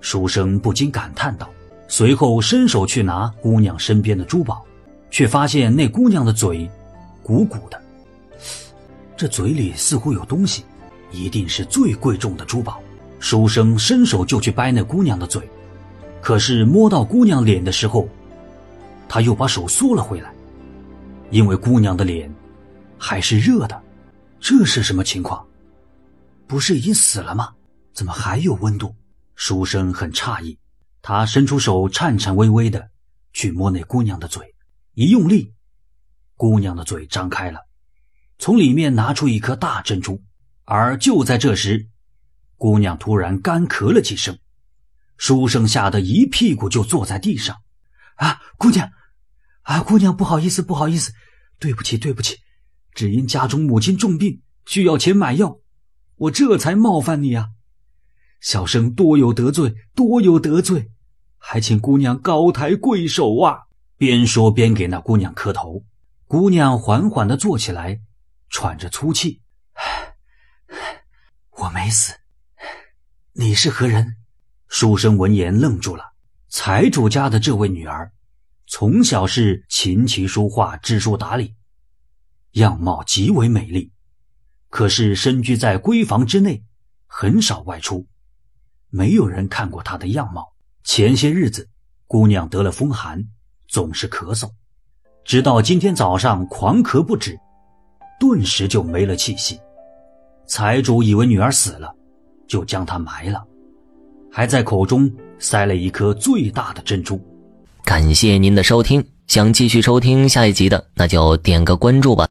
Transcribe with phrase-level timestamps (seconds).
[0.00, 1.48] 书生不禁感叹道，
[1.88, 4.64] 随后伸手去拿姑娘身边的珠宝，
[5.10, 6.70] 却发现那姑娘的嘴
[7.22, 7.80] 鼓鼓的，
[9.16, 10.64] 这嘴里似乎有东西，
[11.10, 12.80] 一定是最贵重的珠宝。
[13.20, 15.42] 书生伸手就去掰那姑娘的嘴，
[16.20, 18.08] 可是摸到姑娘脸的时候，
[19.08, 20.32] 他又把手缩了回来，
[21.30, 22.32] 因为姑娘的脸
[22.96, 23.82] 还是热的。
[24.38, 25.44] 这是什么情况？
[26.46, 27.50] 不是已经死了吗？
[27.92, 28.94] 怎么还有温度？
[29.38, 30.58] 书生很诧异，
[31.00, 32.90] 他伸出手，颤颤巍巍的
[33.32, 34.52] 去摸那姑娘的嘴，
[34.94, 35.54] 一用力，
[36.34, 37.60] 姑娘的嘴张开了，
[38.40, 40.20] 从里面拿出一颗大珍珠。
[40.64, 41.86] 而就在这时，
[42.56, 44.36] 姑娘突然干咳了几声，
[45.16, 47.56] 书生吓得一屁股就坐在地上。
[48.16, 48.90] 啊，姑娘，
[49.62, 51.12] 啊，姑娘，不好意思，不好意思，
[51.60, 52.38] 对不起，对不起，
[52.92, 55.60] 只因家中母亲重病，需要钱买药，
[56.16, 57.50] 我这才冒犯你啊。
[58.40, 60.90] 小生多有得罪，多有得罪，
[61.38, 63.66] 还请姑娘高抬贵手啊！
[63.96, 65.84] 边说边给那姑娘磕头。
[66.26, 68.00] 姑娘缓缓的坐起来，
[68.48, 69.42] 喘着粗气
[71.58, 72.14] ：“我没死，
[73.32, 74.16] 你是何人？”
[74.68, 76.12] 书生闻言愣住了。
[76.48, 78.12] 财主家的这位女儿，
[78.66, 81.54] 从小是琴棋书画、知书达理，
[82.52, 83.90] 样貌极为美丽，
[84.68, 86.62] 可是身居在闺房之内，
[87.06, 88.06] 很少外出。
[88.90, 90.52] 没有人看过她的样貌。
[90.84, 91.68] 前些日子，
[92.06, 93.22] 姑娘得了风寒，
[93.68, 94.48] 总是咳嗽，
[95.24, 97.38] 直到今天早上狂咳不止，
[98.18, 99.60] 顿时就没了气息。
[100.46, 101.94] 财主以为女儿死了，
[102.46, 103.44] 就将她埋了，
[104.32, 107.20] 还在口中塞了一颗最大的珍珠。
[107.84, 112.26] 感谢您的收听，想继续收听下一集的，那就点个关注吧。